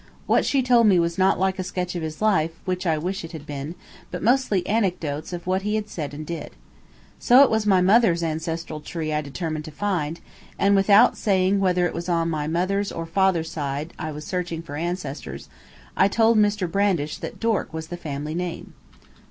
[0.25, 3.23] What she told me was not like a sketch of his life, which I wish
[3.23, 3.75] it had been,
[4.09, 6.53] but mostly anecdotes of what he said and did.
[7.19, 10.19] So it was my mother's ancestral tree I determined to find,
[10.57, 14.63] and without saying whether it was on my mother's or father's side I was searching
[14.63, 15.49] for ancestors,
[15.95, 16.67] I told Mr.
[16.71, 18.73] Brandish that Dork was the family name.